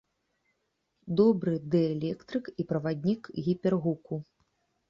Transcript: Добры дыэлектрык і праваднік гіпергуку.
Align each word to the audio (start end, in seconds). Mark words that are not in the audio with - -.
Добры 1.19 1.53
дыэлектрык 1.75 2.45
і 2.65 2.65
праваднік 2.73 3.21
гіпергуку. 3.49 4.23